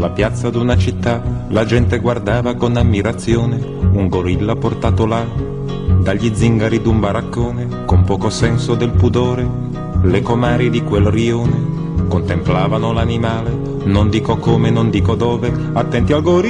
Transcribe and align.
Sulla 0.00 0.14
piazza 0.14 0.48
d'una 0.48 0.78
città 0.78 1.22
la 1.48 1.66
gente 1.66 1.98
guardava 1.98 2.54
con 2.54 2.74
ammirazione 2.74 3.56
un 3.56 4.08
gorilla 4.08 4.56
portato 4.56 5.04
là 5.04 5.26
dagli 5.26 6.34
zingari 6.34 6.80
d'un 6.80 7.00
baraccone 7.00 7.84
con 7.84 8.04
poco 8.04 8.30
senso 8.30 8.74
del 8.76 8.92
pudore. 8.92 9.46
Le 10.02 10.22
comari 10.22 10.70
di 10.70 10.82
quel 10.82 11.04
rione 11.04 12.06
contemplavano 12.08 12.94
l'animale, 12.94 13.50
non 13.84 14.08
dico 14.08 14.38
come, 14.38 14.70
non 14.70 14.88
dico 14.88 15.14
dove, 15.16 15.52
attenti 15.74 16.14
al 16.14 16.22
gorilla. 16.22 16.48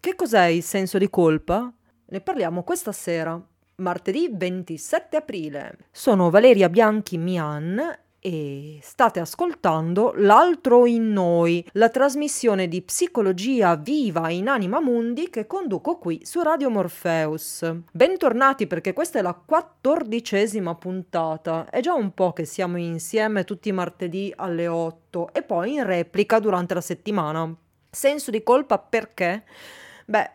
Che 0.00 0.14
cos'è 0.14 0.46
il 0.46 0.62
senso 0.62 0.96
di 0.96 1.10
colpa? 1.10 1.70
Ne 2.06 2.20
parliamo 2.22 2.62
questa 2.62 2.92
sera, 2.92 3.38
martedì 3.76 4.30
27 4.32 5.16
aprile. 5.16 5.76
Sono 5.90 6.30
Valeria 6.30 6.70
Bianchi 6.70 7.18
Mian 7.18 7.98
e 8.18 8.78
state 8.80 9.20
ascoltando 9.20 10.14
L'altro 10.16 10.86
in 10.86 11.12
noi, 11.12 11.64
la 11.72 11.90
trasmissione 11.90 12.68
di 12.68 12.80
psicologia 12.80 13.76
viva 13.76 14.30
in 14.30 14.48
anima 14.48 14.80
mundi 14.80 15.28
che 15.28 15.46
conduco 15.46 15.98
qui 15.98 16.22
su 16.24 16.42
Radio 16.42 16.70
Morpheus. 16.70 17.70
Bentornati 17.92 18.66
perché 18.66 18.94
questa 18.94 19.18
è 19.18 19.22
la 19.22 19.34
quattordicesima 19.34 20.74
puntata. 20.74 21.68
È 21.68 21.80
già 21.80 21.92
un 21.92 22.14
po' 22.14 22.32
che 22.32 22.46
siamo 22.46 22.78
insieme 22.78 23.44
tutti 23.44 23.68
i 23.68 23.72
martedì 23.72 24.32
alle 24.34 24.68
8 24.68 25.34
e 25.34 25.42
poi 25.42 25.74
in 25.74 25.84
replica 25.84 26.38
durante 26.38 26.72
la 26.72 26.80
settimana. 26.80 27.54
Senso 27.90 28.30
di 28.30 28.42
colpa 28.42 28.78
perché? 28.78 29.44
Beh, 30.06 30.30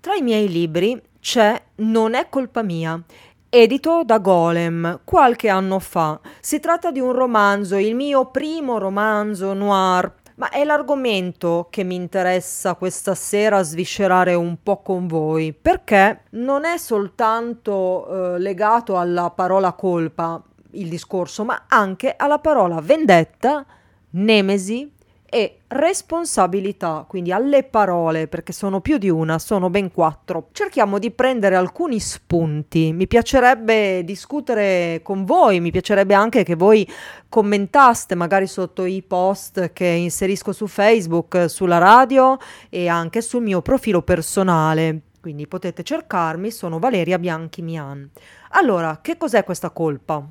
tra 0.00 0.14
i 0.14 0.22
miei 0.22 0.48
libri 0.48 1.08
c'è 1.20 1.60
Non 1.76 2.14
è 2.14 2.28
colpa 2.28 2.62
mia, 2.62 3.00
edito 3.48 4.02
da 4.04 4.18
Golem 4.18 5.00
qualche 5.04 5.48
anno 5.48 5.78
fa. 5.78 6.18
Si 6.40 6.60
tratta 6.60 6.90
di 6.90 7.00
un 7.00 7.12
romanzo, 7.12 7.76
il 7.76 7.94
mio 7.94 8.26
primo 8.26 8.78
romanzo 8.78 9.52
noir, 9.52 10.12
ma 10.36 10.48
è 10.48 10.64
l'argomento 10.64 11.66
che 11.68 11.84
mi 11.84 11.94
interessa 11.94 12.74
questa 12.74 13.14
sera 13.14 13.62
sviscerare 13.62 14.34
un 14.34 14.56
po' 14.62 14.80
con 14.80 15.06
voi, 15.06 15.52
perché 15.52 16.22
non 16.30 16.64
è 16.64 16.78
soltanto 16.78 18.06
eh, 18.34 18.38
legato 18.38 18.96
alla 18.96 19.30
parola 19.30 19.72
colpa 19.74 20.42
il 20.72 20.88
discorso, 20.88 21.44
ma 21.44 21.64
anche 21.68 22.14
alla 22.16 22.38
parola 22.38 22.80
vendetta, 22.80 23.66
nemesi 24.12 24.90
e 25.30 25.60
responsabilità, 25.68 27.04
quindi 27.08 27.30
alle 27.30 27.62
parole, 27.62 28.26
perché 28.26 28.52
sono 28.52 28.80
più 28.80 28.98
di 28.98 29.08
una, 29.08 29.38
sono 29.38 29.70
ben 29.70 29.92
quattro. 29.92 30.48
Cerchiamo 30.50 30.98
di 30.98 31.12
prendere 31.12 31.54
alcuni 31.54 32.00
spunti. 32.00 32.92
Mi 32.92 33.06
piacerebbe 33.06 34.02
discutere 34.04 35.00
con 35.04 35.24
voi, 35.24 35.60
mi 35.60 35.70
piacerebbe 35.70 36.14
anche 36.14 36.42
che 36.42 36.56
voi 36.56 36.86
commentaste 37.28 38.16
magari 38.16 38.48
sotto 38.48 38.84
i 38.84 39.02
post 39.02 39.72
che 39.72 39.86
inserisco 39.86 40.52
su 40.52 40.66
Facebook, 40.66 41.48
sulla 41.48 41.78
radio 41.78 42.36
e 42.68 42.88
anche 42.88 43.20
sul 43.20 43.42
mio 43.42 43.62
profilo 43.62 44.02
personale. 44.02 45.02
Quindi 45.20 45.46
potete 45.46 45.82
cercarmi, 45.82 46.50
sono 46.50 46.78
Valeria 46.78 47.18
Bianchi 47.18 47.62
Mian. 47.62 48.08
Allora, 48.52 48.98
che 49.00 49.16
cos'è 49.16 49.44
questa 49.44 49.70
colpa? 49.70 50.26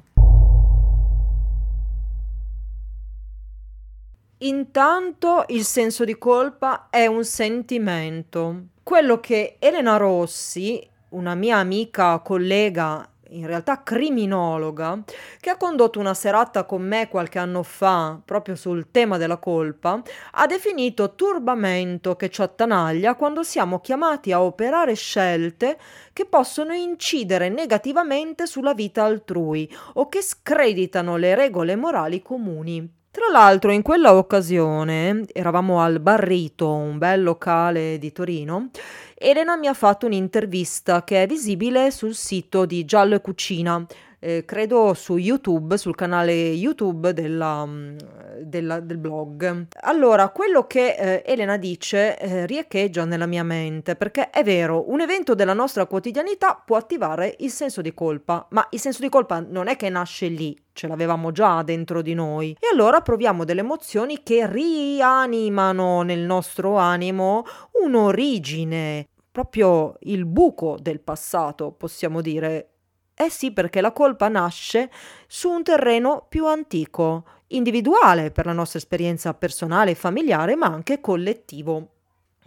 Intanto 4.42 5.44
il 5.48 5.66
senso 5.66 6.06
di 6.06 6.18
colpa 6.18 6.88
è 6.90 7.06
un 7.08 7.26
sentimento. 7.26 8.68
Quello 8.84 9.20
che 9.20 9.58
Elena 9.60 9.98
Rossi, 9.98 10.82
una 11.10 11.36
mia 11.36 11.58
amica 11.58 12.18
collega, 12.20 13.06
in 13.32 13.46
realtà 13.46 13.84
criminologa, 13.84 15.04
che 15.42 15.50
ha 15.50 15.58
condotto 15.58 16.00
una 16.00 16.14
serata 16.14 16.64
con 16.64 16.82
me 16.84 17.10
qualche 17.10 17.38
anno 17.38 17.64
fa 17.64 18.18
proprio 18.24 18.56
sul 18.56 18.92
tema 18.92 19.18
della 19.18 19.40
colpa, 19.40 20.02
ha 20.32 20.46
definito 20.46 21.16
turbamento 21.16 22.16
che 22.16 22.30
ci 22.30 22.42
attanaglia 22.42 23.16
quando 23.16 23.44
siamo 23.44 23.82
chiamati 23.82 24.32
a 24.32 24.42
operare 24.42 24.94
scelte 24.94 25.78
che 26.14 26.24
possono 26.24 26.72
incidere 26.72 27.50
negativamente 27.50 28.48
sulla 28.48 28.74
vita 28.74 29.04
altrui 29.04 29.70
o 29.96 30.08
che 30.08 30.22
screditano 30.22 31.18
le 31.18 31.36
regole 31.36 31.76
morali 31.76 32.22
comuni. 32.22 32.99
Tra 33.12 33.28
l'altro, 33.32 33.72
in 33.72 33.82
quella 33.82 34.16
occasione 34.16 35.24
eravamo 35.34 35.82
al 35.82 36.00
Barrito, 36.00 36.72
un 36.72 37.00
bel 37.00 37.24
locale 37.24 37.98
di 37.98 38.12
Torino. 38.12 38.70
Elena 39.16 39.58
mi 39.58 39.66
ha 39.66 39.74
fatto 39.74 40.06
un'intervista 40.06 41.04
che 41.04 41.24
è 41.24 41.26
visibile 41.26 41.90
sul 41.90 42.14
sito 42.14 42.66
di 42.68 42.86
Giallo 42.86 43.16
e 43.16 43.22
Cucina, 43.22 43.84
eh, 44.20 44.44
credo 44.46 44.94
su 44.94 45.18
YouTube, 45.18 45.78
sul 45.78 45.96
canale 45.96 46.34
YouTube 46.34 47.14
della, 47.14 47.66
mm, 47.66 47.98
della, 48.42 48.80
del 48.80 48.98
blog. 48.98 49.68
Allora, 49.82 50.30
quello 50.30 50.68
che 50.68 50.96
eh, 50.96 51.24
Elena 51.26 51.58
dice 51.58 52.18
eh, 52.18 52.46
riecheggia 52.46 53.06
nella 53.06 53.26
mia 53.26 53.44
mente, 53.44 53.96
perché 53.96 54.30
è 54.30 54.44
vero, 54.44 54.90
un 54.90 55.02
evento 55.02 55.36
della 55.36 55.54
nostra 55.54 55.86
quotidianità 55.86 56.62
può 56.64 56.78
attivare 56.78 57.36
il 57.40 57.50
senso 57.50 57.82
di 57.82 57.94
colpa, 57.94 58.46
ma 58.52 58.68
il 58.72 58.80
senso 58.80 59.02
di 59.02 59.10
colpa 59.10 59.40
non 59.40 59.68
è 59.68 59.76
che 59.76 59.90
nasce 59.90 60.28
lì, 60.28 60.58
ce 60.74 60.88
l'avevamo 60.88 61.32
già 61.32 61.64
dentro 61.64 62.02
di 62.02 62.14
noi. 62.14 62.56
E 62.60 62.68
allora 62.72 63.02
proviamo 63.02 63.46
delle 63.46 63.62
emozioni 63.62 64.22
che 64.24 64.48
rianimano 64.48 66.02
nel 66.02 66.20
nostro 66.20 66.78
animo 66.78 67.46
un'origine, 67.84 69.08
proprio 69.32 69.96
il 70.02 70.26
buco 70.26 70.78
del 70.80 71.00
passato, 71.00 71.72
possiamo 71.72 72.22
dire, 72.22 72.79
eh 73.22 73.30
sì, 73.30 73.52
perché 73.52 73.82
la 73.82 73.92
colpa 73.92 74.30
nasce 74.30 74.90
su 75.28 75.50
un 75.50 75.62
terreno 75.62 76.26
più 76.30 76.46
antico, 76.48 77.26
individuale 77.48 78.32
per 78.32 78.46
la 78.46 78.54
nostra 78.54 78.80
esperienza 78.80 79.34
personale 79.34 79.92
e 79.92 79.96
familiare, 79.96 80.56
ma 80.56 80.68
anche 80.68 81.02
collettivo. 81.02 81.88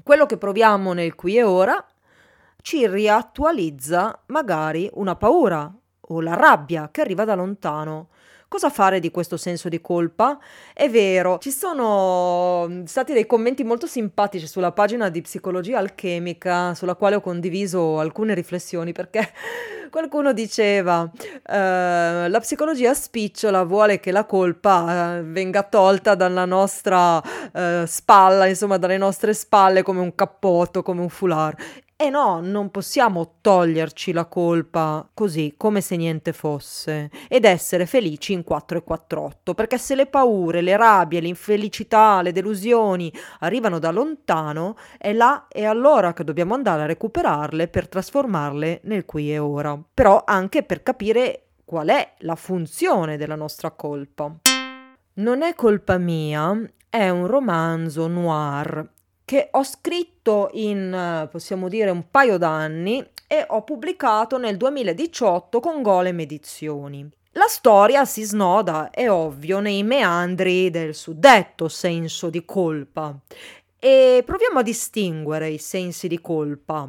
Quello 0.02 0.24
che 0.24 0.38
proviamo 0.38 0.94
nel 0.94 1.14
qui 1.14 1.36
e 1.36 1.42
ora 1.42 1.84
ci 2.62 2.86
riattualizza 2.86 4.22
magari 4.28 4.88
una 4.94 5.14
paura 5.14 5.70
o 6.00 6.20
la 6.22 6.34
rabbia 6.36 6.88
che 6.90 7.02
arriva 7.02 7.26
da 7.26 7.34
lontano. 7.34 8.08
Cosa 8.52 8.68
fare 8.68 9.00
di 9.00 9.10
questo 9.10 9.38
senso 9.38 9.70
di 9.70 9.80
colpa? 9.80 10.38
È 10.74 10.86
vero, 10.90 11.38
ci 11.38 11.50
sono 11.50 12.66
mm, 12.68 12.84
stati 12.84 13.14
dei 13.14 13.24
commenti 13.24 13.64
molto 13.64 13.86
simpatici 13.86 14.46
sulla 14.46 14.72
pagina 14.72 15.08
di 15.08 15.22
psicologia 15.22 15.78
alchemica, 15.78 16.74
sulla 16.74 16.94
quale 16.94 17.14
ho 17.14 17.22
condiviso 17.22 17.98
alcune 17.98 18.34
riflessioni, 18.34 18.92
perché 18.92 19.32
qualcuno 19.88 20.34
diceva 20.34 21.10
eh, 21.14 22.28
la 22.28 22.40
psicologia 22.40 22.92
spicciola 22.92 23.62
vuole 23.64 24.00
che 24.00 24.10
la 24.10 24.26
colpa 24.26 25.16
eh, 25.16 25.22
venga 25.22 25.62
tolta 25.62 26.14
dalla 26.14 26.44
nostra 26.44 27.22
eh, 27.54 27.84
spalla, 27.86 28.44
insomma 28.44 28.76
dalle 28.76 28.98
nostre 28.98 29.32
spalle 29.32 29.82
come 29.82 30.00
un 30.00 30.14
cappotto, 30.14 30.82
come 30.82 31.00
un 31.00 31.08
foulard. 31.08 31.56
E 32.02 32.10
no, 32.10 32.40
non 32.40 32.72
possiamo 32.72 33.34
toglierci 33.40 34.10
la 34.10 34.24
colpa 34.24 35.08
così, 35.14 35.54
come 35.56 35.80
se 35.80 35.94
niente 35.94 36.32
fosse, 36.32 37.12
ed 37.28 37.44
essere 37.44 37.86
felici 37.86 38.32
in 38.32 38.42
4 38.42 38.78
e 38.78 38.82
48, 38.82 39.54
perché 39.54 39.78
se 39.78 39.94
le 39.94 40.06
paure, 40.06 40.62
le 40.62 40.76
rabbie, 40.76 41.20
l'infelicità, 41.20 42.20
le 42.20 42.32
delusioni 42.32 43.12
arrivano 43.38 43.78
da 43.78 43.92
lontano, 43.92 44.76
è 44.98 45.12
là 45.12 45.46
e 45.48 45.64
allora 45.64 46.12
che 46.12 46.24
dobbiamo 46.24 46.54
andare 46.54 46.82
a 46.82 46.86
recuperarle 46.86 47.68
per 47.68 47.86
trasformarle 47.86 48.80
nel 48.82 49.04
qui 49.04 49.32
e 49.32 49.38
ora. 49.38 49.80
Però 49.94 50.24
anche 50.26 50.64
per 50.64 50.82
capire 50.82 51.50
qual 51.64 51.86
è 51.86 52.14
la 52.18 52.34
funzione 52.34 53.16
della 53.16 53.36
nostra 53.36 53.70
colpa. 53.70 54.38
Non 55.14 55.42
è 55.42 55.54
colpa 55.54 55.98
mia, 55.98 56.60
è 56.88 57.08
un 57.10 57.28
romanzo 57.28 58.08
noir 58.08 58.90
che 59.24 59.48
ho 59.50 59.62
scritto 59.62 60.50
in, 60.52 61.28
possiamo 61.30 61.68
dire, 61.68 61.90
un 61.90 62.10
paio 62.10 62.38
d'anni 62.38 63.04
e 63.26 63.44
ho 63.48 63.62
pubblicato 63.62 64.38
nel 64.38 64.56
2018 64.56 65.60
con 65.60 65.82
Golem 65.82 66.20
Edizioni. 66.20 67.08
La 67.32 67.46
storia 67.46 68.04
si 68.04 68.24
snoda, 68.24 68.90
è 68.90 69.10
ovvio, 69.10 69.60
nei 69.60 69.82
meandri 69.82 70.68
del 70.70 70.94
suddetto 70.94 71.68
senso 71.68 72.28
di 72.28 72.44
colpa 72.44 73.18
e 73.78 74.22
proviamo 74.24 74.58
a 74.58 74.62
distinguere 74.62 75.48
i 75.48 75.58
sensi 75.58 76.08
di 76.08 76.20
colpa. 76.20 76.88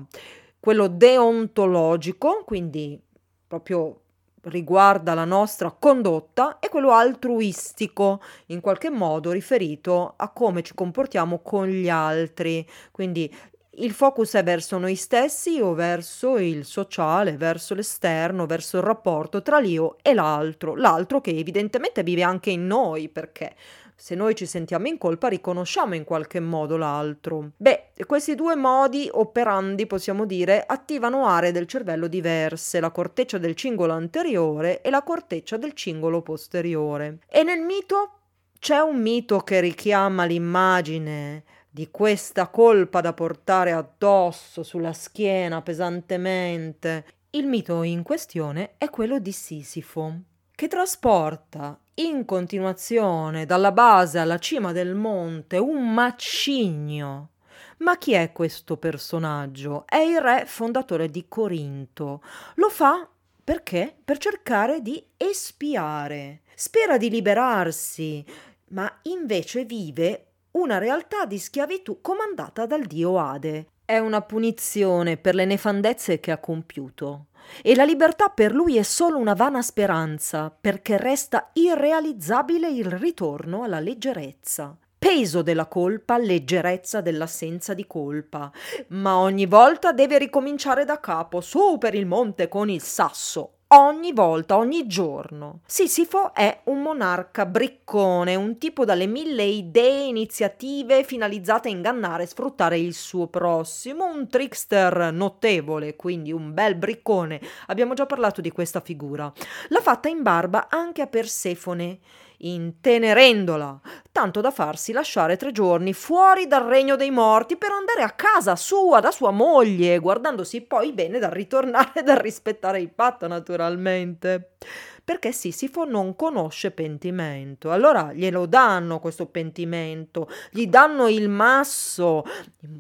Quello 0.59 0.87
deontologico, 0.87 2.43
quindi 2.45 3.01
proprio 3.47 4.01
riguarda 4.43 5.13
la 5.13 5.25
nostra 5.25 5.71
condotta 5.71 6.59
e 6.59 6.69
quello 6.69 6.91
altruistico, 6.91 8.21
in 8.47 8.59
qualche 8.61 8.89
modo 8.89 9.31
riferito 9.31 10.13
a 10.17 10.29
come 10.29 10.63
ci 10.63 10.73
comportiamo 10.73 11.39
con 11.39 11.67
gli 11.67 11.89
altri. 11.89 12.67
Quindi 12.91 13.33
il 13.77 13.91
focus 13.91 14.33
è 14.33 14.43
verso 14.43 14.77
noi 14.77 14.95
stessi 14.95 15.59
o 15.59 15.73
verso 15.73 16.37
il 16.37 16.63
sociale, 16.63 17.37
verso 17.37 17.73
l'esterno, 17.73 18.45
verso 18.45 18.77
il 18.77 18.83
rapporto 18.83 19.41
tra 19.41 19.59
l'io 19.59 19.97
e 20.03 20.13
l'altro, 20.13 20.75
l'altro 20.75 21.21
che 21.21 21.31
evidentemente 21.31 22.03
vive 22.03 22.21
anche 22.21 22.51
in 22.51 22.67
noi 22.67 23.09
perché 23.09 23.55
se 23.95 24.15
noi 24.15 24.35
ci 24.35 24.45
sentiamo 24.45 24.87
in 24.87 24.97
colpa, 24.97 25.27
riconosciamo 25.27 25.95
in 25.95 26.03
qualche 26.03 26.39
modo 26.39 26.77
l'altro. 26.77 27.51
Beh, 27.57 27.91
questi 28.05 28.35
due 28.35 28.55
modi 28.55 29.07
operandi, 29.11 29.85
possiamo 29.85 30.25
dire, 30.25 30.63
attivano 30.65 31.25
aree 31.25 31.51
del 31.51 31.67
cervello 31.67 32.07
diverse, 32.07 32.79
la 32.79 32.91
corteccia 32.91 33.37
del 33.37 33.55
cingolo 33.55 33.93
anteriore 33.93 34.81
e 34.81 34.89
la 34.89 35.03
corteccia 35.03 35.57
del 35.57 35.73
cingolo 35.73 36.21
posteriore. 36.21 37.19
E 37.29 37.43
nel 37.43 37.61
mito 37.61 38.19
c'è 38.59 38.79
un 38.79 39.01
mito 39.01 39.39
che 39.39 39.59
richiama 39.59 40.25
l'immagine 40.25 41.43
di 41.69 41.89
questa 41.89 42.47
colpa 42.47 43.01
da 43.01 43.13
portare 43.13 43.71
addosso 43.71 44.63
sulla 44.63 44.93
schiena 44.93 45.61
pesantemente. 45.61 47.05
Il 47.31 47.47
mito 47.47 47.81
in 47.81 48.03
questione 48.03 48.75
è 48.77 48.89
quello 48.89 49.17
di 49.17 49.31
Sisifo, 49.31 50.19
che 50.55 50.67
trasporta 50.67 51.77
in 51.95 52.25
continuazione 52.25 53.45
dalla 53.45 53.71
base 53.71 54.19
alla 54.19 54.39
cima 54.39 54.71
del 54.71 54.95
monte 54.95 55.57
un 55.57 55.93
macigno. 55.93 57.29
Ma 57.77 57.97
chi 57.97 58.13
è 58.13 58.31
questo 58.31 58.77
personaggio? 58.77 59.85
È 59.87 59.97
il 59.97 60.21
re 60.21 60.45
fondatore 60.45 61.09
di 61.09 61.25
Corinto. 61.27 62.21
Lo 62.55 62.69
fa 62.69 63.07
perché? 63.43 63.93
Per 64.03 64.17
cercare 64.17 64.81
di 64.81 65.03
espiare. 65.17 66.41
Spera 66.55 66.97
di 66.97 67.09
liberarsi, 67.09 68.23
ma 68.69 68.91
invece 69.03 69.65
vive 69.65 70.27
una 70.51 70.77
realtà 70.77 71.25
di 71.25 71.37
schiavitù 71.37 71.99
comandata 71.99 72.65
dal 72.65 72.83
dio 72.83 73.19
Ade. 73.19 73.67
È 73.83 73.97
una 73.97 74.21
punizione 74.21 75.17
per 75.17 75.35
le 75.35 75.45
nefandezze 75.45 76.19
che 76.21 76.31
ha 76.31 76.37
compiuto. 76.37 77.25
E 77.61 77.75
la 77.75 77.83
libertà 77.83 78.29
per 78.29 78.53
lui 78.53 78.77
è 78.77 78.83
solo 78.83 79.17
una 79.17 79.33
vana 79.33 79.61
speranza, 79.61 80.55
perché 80.59 80.97
resta 80.97 81.49
irrealizzabile 81.53 82.69
il 82.69 82.85
ritorno 82.85 83.63
alla 83.63 83.79
leggerezza. 83.79 84.77
Peso 84.97 85.41
della 85.41 85.65
colpa, 85.65 86.17
leggerezza 86.17 87.01
dell'assenza 87.01 87.73
di 87.73 87.85
colpa. 87.85 88.51
Ma 88.89 89.17
ogni 89.17 89.45
volta 89.45 89.91
deve 89.91 90.17
ricominciare 90.17 90.85
da 90.85 90.99
capo, 90.99 91.41
su 91.41 91.77
per 91.77 91.93
il 91.93 92.05
monte 92.05 92.47
con 92.47 92.69
il 92.69 92.81
sasso, 92.81 93.57
ogni 93.75 94.13
volta, 94.13 94.57
ogni 94.57 94.85
giorno. 94.87 95.61
Sisifo 95.65 96.33
è 96.33 96.61
un 96.65 96.81
monarca 96.81 97.45
briccone, 97.45 98.35
un 98.35 98.57
tipo 98.57 98.85
dalle 98.85 99.07
mille 99.07 99.43
idee 99.43 100.03
e 100.03 100.07
iniziative 100.07 101.03
finalizzate 101.03 101.69
a 101.69 101.71
ingannare 101.71 102.23
e 102.23 102.27
sfruttare 102.27 102.77
il 102.77 102.93
suo 102.93 103.27
prossimo, 103.27 104.05
un 104.05 104.27
trickster 104.27 105.11
notevole, 105.11 105.95
quindi 105.95 106.31
un 106.31 106.53
bel 106.53 106.75
briccone. 106.75 107.41
Abbiamo 107.67 107.93
già 107.93 108.05
parlato 108.05 108.41
di 108.41 108.51
questa 108.51 108.79
figura. 108.79 109.31
L'ha 109.69 109.81
fatta 109.81 110.07
in 110.07 110.21
barba 110.21 110.67
anche 110.69 111.01
a 111.01 111.07
Persefone 111.07 111.99
intenerendola, 112.47 113.79
tanto 114.11 114.41
da 114.41 114.51
farsi 114.51 114.91
lasciare 114.91 115.37
tre 115.37 115.51
giorni 115.51 115.93
fuori 115.93 116.47
dal 116.47 116.63
regno 116.63 116.95
dei 116.95 117.11
morti 117.11 117.57
per 117.57 117.71
andare 117.71 118.03
a 118.03 118.11
casa 118.11 118.55
sua 118.55 118.99
da 118.99 119.11
sua 119.11 119.31
moglie, 119.31 119.99
guardandosi 119.99 120.61
poi 120.61 120.93
bene 120.93 121.19
dal 121.19 121.31
ritornare 121.31 121.91
e 121.99 122.03
dal 122.03 122.17
rispettare 122.17 122.79
il 122.79 122.89
patto, 122.89 123.27
naturalmente. 123.27 124.55
Perché 125.03 125.33
Sisifo 125.33 125.83
non 125.83 126.15
conosce 126.15 126.71
pentimento. 126.71 127.71
Allora 127.71 128.13
glielo 128.13 128.45
danno 128.45 128.99
questo 128.99 129.25
pentimento, 129.25 130.29
gli 130.49 130.67
danno 130.67 131.09
il 131.09 131.27
masso, 131.27 132.23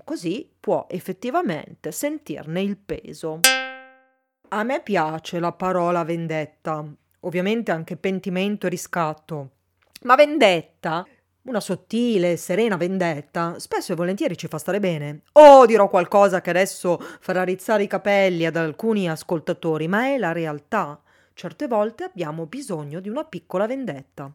così 0.05 0.49
può 0.57 0.85
effettivamente 0.89 1.91
sentirne 1.91 2.61
il 2.61 2.77
peso. 2.77 3.41
A 4.49 4.63
me 4.63 4.81
piace 4.81 5.39
la 5.39 5.51
parola 5.51 6.03
vendetta, 6.03 6.85
ovviamente 7.23 7.71
anche 7.71 7.97
pentimento 7.97 8.65
e 8.65 8.69
riscatto. 8.69 9.49
Ma 10.03 10.15
vendetta, 10.15 11.05
una 11.43 11.59
sottile, 11.59 12.37
serena 12.37 12.77
vendetta, 12.77 13.59
spesso 13.59 13.91
e 13.91 13.95
volentieri 13.95 14.37
ci 14.37 14.47
fa 14.47 14.57
stare 14.57 14.79
bene. 14.79 15.23
O 15.33 15.65
dirò 15.65 15.89
qualcosa 15.89 16.41
che 16.41 16.49
adesso 16.49 16.97
farà 17.19 17.43
rizzare 17.43 17.83
i 17.83 17.87
capelli 17.87 18.45
ad 18.45 18.55
alcuni 18.55 19.09
ascoltatori, 19.09 19.87
ma 19.87 20.05
è 20.05 20.17
la 20.17 20.31
realtà. 20.31 21.01
Certe 21.33 21.67
volte 21.67 22.03
abbiamo 22.03 22.45
bisogno 22.45 22.99
di 22.99 23.09
una 23.09 23.23
piccola 23.25 23.65
vendetta. 23.65 24.31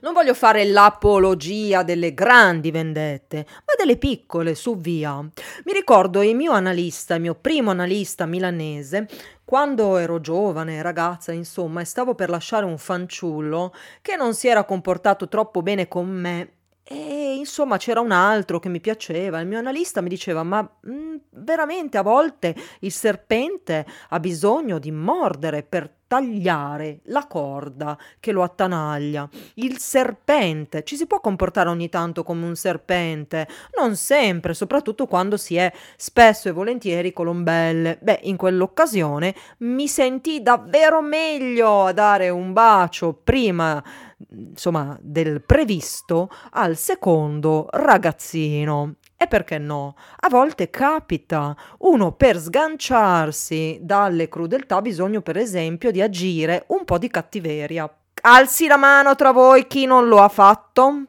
Non 0.00 0.12
voglio 0.12 0.34
fare 0.34 0.64
l'apologia 0.64 1.82
delle 1.82 2.14
grandi 2.14 2.70
vendette, 2.70 3.44
ma 3.48 3.74
delle 3.76 3.96
piccole, 3.96 4.54
su 4.54 4.76
via. 4.76 5.18
Mi 5.20 5.72
ricordo 5.72 6.22
il 6.22 6.36
mio 6.36 6.52
analista, 6.52 7.16
il 7.16 7.22
mio 7.22 7.34
primo 7.34 7.70
analista 7.70 8.24
milanese, 8.24 9.08
quando 9.48 9.96
ero 9.96 10.20
giovane, 10.20 10.82
ragazza, 10.82 11.32
insomma, 11.32 11.80
e 11.80 11.86
stavo 11.86 12.14
per 12.14 12.28
lasciare 12.28 12.66
un 12.66 12.76
fanciullo 12.76 13.72
che 14.02 14.14
non 14.14 14.34
si 14.34 14.46
era 14.46 14.64
comportato 14.64 15.26
troppo 15.26 15.62
bene 15.62 15.88
con 15.88 16.06
me 16.06 16.57
e 16.90 17.34
insomma 17.34 17.76
c'era 17.76 18.00
un 18.00 18.12
altro 18.12 18.58
che 18.58 18.70
mi 18.70 18.80
piaceva, 18.80 19.40
il 19.40 19.46
mio 19.46 19.58
analista 19.58 20.00
mi 20.00 20.08
diceva 20.08 20.42
ma 20.42 20.62
mh, 20.62 20.90
mm, 20.90 21.16
veramente 21.32 21.98
a 21.98 22.02
volte 22.02 22.56
il 22.80 22.92
serpente 22.92 23.84
ha 24.08 24.18
bisogno 24.18 24.78
di 24.78 24.90
mordere 24.90 25.62
per 25.62 25.96
tagliare 26.08 27.00
la 27.04 27.26
corda 27.26 27.98
che 28.18 28.32
lo 28.32 28.42
attanaglia. 28.42 29.28
Il 29.54 29.76
serpente 29.78 30.82
ci 30.82 30.96
si 30.96 31.06
può 31.06 31.20
comportare 31.20 31.68
ogni 31.68 31.90
tanto 31.90 32.22
come 32.22 32.46
un 32.46 32.56
serpente, 32.56 33.46
non 33.78 33.94
sempre, 33.94 34.54
soprattutto 34.54 35.06
quando 35.06 35.36
si 35.36 35.56
è 35.56 35.70
spesso 35.96 36.48
e 36.48 36.52
volentieri 36.52 37.12
colombelle. 37.12 37.98
Beh, 38.00 38.20
in 38.22 38.36
quell'occasione 38.36 39.34
mi 39.58 39.86
sentii 39.86 40.42
davvero 40.42 41.02
meglio 41.02 41.84
a 41.84 41.92
dare 41.92 42.30
un 42.30 42.54
bacio 42.54 43.12
prima 43.12 43.84
insomma 44.30 44.96
del 45.00 45.42
previsto 45.42 46.28
al 46.50 46.76
secondo 46.76 47.68
ragazzino. 47.70 48.94
E 49.16 49.26
perché 49.26 49.58
no? 49.58 49.96
A 50.20 50.28
volte 50.28 50.70
capita. 50.70 51.56
Uno 51.78 52.12
per 52.12 52.38
sganciarsi 52.38 53.78
dalle 53.82 54.28
crudeltà 54.28 54.76
ha 54.76 54.82
bisogno, 54.82 55.22
per 55.22 55.36
esempio, 55.36 55.90
di 55.90 56.00
agire 56.00 56.64
un 56.68 56.84
po' 56.84 56.98
di 56.98 57.08
cattiveria. 57.08 57.92
Alzi 58.20 58.66
la 58.66 58.76
mano 58.76 59.14
tra 59.16 59.32
voi 59.32 59.66
chi 59.66 59.86
non 59.86 60.06
lo 60.06 60.20
ha 60.20 60.28
fatto. 60.28 61.02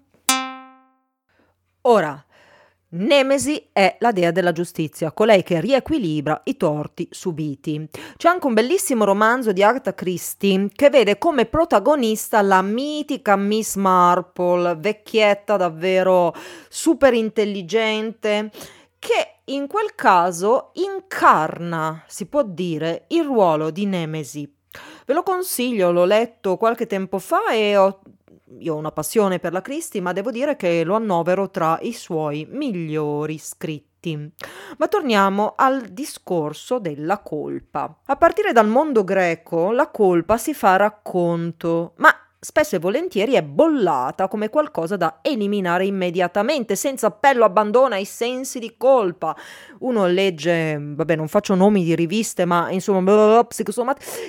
Ora, 1.82 2.24
Nemesi 2.92 3.70
è 3.72 3.98
la 4.00 4.12
dea 4.12 4.32
della 4.32 4.52
giustizia, 4.52 5.12
colei 5.12 5.44
che 5.44 5.62
riequilibra 5.62 6.42
i 6.46 6.58
torti 6.58 7.08
subiti. 7.12 7.88
C'è 8.18 8.28
anche 8.28 8.48
un 8.48 8.56
bellissimo 8.56 9.04
romanzo 9.04 9.52
di 9.52 9.62
Agatha 9.62 9.94
Christie 9.94 10.70
che 10.74 10.90
vede 10.90 11.20
come 11.20 11.46
protagonista 11.46 12.42
la 12.42 12.64
mitica 12.64 13.36
Miss 13.36 13.76
Marple, 13.76 14.76
vecchietta 14.78 15.56
davvero 15.56 16.34
super 16.68 17.14
intelligente, 17.14 18.50
che 18.98 19.42
in 19.46 19.68
quel 19.68 19.94
caso 19.94 20.72
incarna, 20.74 22.04
si 22.08 22.26
può 22.26 22.42
dire, 22.44 23.06
il 23.10 23.24
ruolo 23.24 23.70
di 23.70 23.86
Nemesi. 23.86 24.52
Ve 25.06 25.14
lo 25.14 25.22
consiglio, 25.22 25.92
l'ho 25.92 26.06
letto 26.06 26.58
qualche 26.58 26.88
tempo 26.88 27.20
fa 27.20 27.52
e 27.52 27.78
ho 27.78 28.02
io 28.58 28.74
ho 28.74 28.78
una 28.78 28.92
passione 28.92 29.40
per 29.40 29.54
la 29.54 29.62
Christie, 29.62 30.02
ma 30.02 30.14
devo 30.14 30.32
dire 30.32 30.56
che 30.56 30.84
lo 30.84 30.96
annovero 30.96 31.50
tra 31.50 31.78
i 31.82 31.94
suoi 31.94 32.48
migliori 32.50 33.38
scritti. 33.38 33.88
Ma 34.78 34.88
torniamo 34.88 35.54
al 35.56 35.82
discorso 35.90 36.80
della 36.80 37.20
colpa. 37.20 38.00
A 38.06 38.16
partire 38.16 38.54
dal 38.54 38.68
mondo 38.68 39.04
greco, 39.04 39.72
la 39.72 39.90
colpa 39.90 40.38
si 40.38 40.54
fa 40.54 40.78
racconto, 40.78 41.94
ma 41.98 42.10
spesso 42.42 42.78
e 42.78 42.80
volentieri 42.80 43.34
è 43.34 43.44
bollata 43.44 44.30
come 44.30 44.50
qualcosa 44.50 44.96
da 44.96 45.20
eliminare 45.22 45.86
immediatamente, 45.86 46.76
senza 46.76 47.08
appello 47.08 47.44
abbandona 47.44 47.98
i 47.98 48.06
sensi 48.06 48.60
di 48.60 48.76
colpa. 48.78 49.36
Uno 49.80 50.08
legge, 50.08 50.78
vabbè 50.80 51.16
non 51.16 51.28
faccio 51.28 51.56
nomi 51.56 51.84
di 51.84 51.96
riviste, 51.96 52.46
ma 52.46 52.72
insomma, 52.72 53.04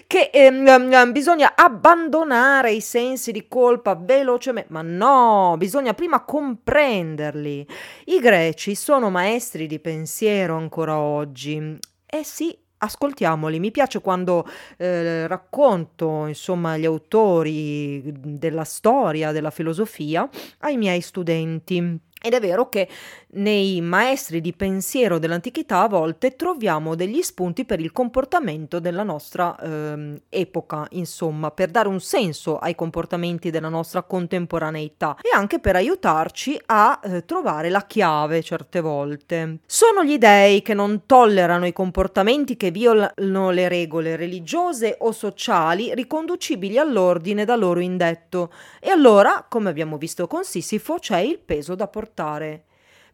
che 0.07 0.31
ehm, 0.33 0.67
ehm, 0.67 1.13
bisogna 1.13 1.53
abbandonare 1.55 2.73
i 2.73 2.81
sensi 2.81 3.31
di 3.31 3.47
colpa 3.47 3.95
velocemente, 3.95 4.73
ma 4.73 4.83
no, 4.83 5.55
bisogna 5.57 5.95
prima 5.95 6.25
comprenderli. 6.25 7.67
I 8.07 8.19
greci 8.19 8.75
sono 8.75 9.11
maestri 9.11 9.67
di 9.67 9.79
pensiero 9.79 10.57
ancora 10.57 10.99
oggi. 10.99 11.79
Eh 12.13 12.25
sì, 12.25 12.57
ascoltiamoli. 12.81 13.59
Mi 13.59 13.71
piace 13.71 14.01
quando 14.01 14.47
eh, 14.77 15.27
racconto, 15.27 16.27
insomma, 16.27 16.77
gli 16.77 16.85
autori 16.85 18.03
della 18.15 18.65
storia, 18.65 19.33
della 19.33 19.51
filosofia 19.51 20.29
ai 20.59 20.77
miei 20.77 21.01
studenti. 21.01 22.09
Ed 22.23 22.35
è 22.35 22.41
vero 22.41 22.69
che 22.69 22.87
nei 23.33 23.81
maestri 23.81 24.43
di 24.43 24.53
pensiero 24.53 25.19
dell'antichità 25.19 25.81
a 25.81 25.89
volte 25.89 26.37
troviamo 26.37 26.95
degli 26.95 27.23
spunti 27.23 27.65
per 27.65 27.81
il 27.81 27.93
comportamento 27.93 28.79
della 28.79 29.05
nostra 29.05 29.57
eh, 29.59 30.21
epoca, 30.29 30.87
insomma, 30.91 31.51
per 31.51 31.71
dare 31.71 31.89
un 31.89 32.01
senso 32.01 32.59
ai 32.59 32.75
comportamenti 32.75 33.49
della 33.49 33.71
nostra 33.71 34.03
contemporaneità 34.03 35.17
e 35.23 35.35
anche 35.35 35.61
per 35.61 35.77
aiutarci 35.77 36.61
a 36.67 37.01
eh, 37.03 37.25
trovare 37.25 37.71
la 37.71 37.87
chiave 37.87 38.43
certe 38.43 38.81
volte. 38.81 39.61
Sono 39.65 40.05
gli 40.05 40.19
dei 40.19 40.61
che 40.61 40.75
non 40.75 41.07
tollerano 41.07 41.67
i 41.67 41.73
comportamenti 41.73 42.59
che 42.59 42.71
violano 42.71 43.51
le 43.51 43.67
regole 43.69 44.17
religiose 44.17 44.97
o 44.99 45.13
sociali 45.13 45.95
riconducibili 45.95 46.77
all'ordine 46.77 47.47
da 47.47 47.57
loro 47.57 47.81
indetto. 47.81 48.53
E 48.79 48.91
allora, 48.91 49.47
come 49.49 49.71
abbiamo 49.71 49.97
visto 49.97 50.27
con 50.27 50.45
Sisifo, 50.45 50.97
c'è 50.99 51.21
il 51.21 51.39
peso 51.39 51.75
da 51.75 51.87
portare 51.87 52.09
portare. 52.11 52.65